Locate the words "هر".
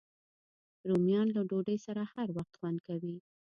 2.13-2.27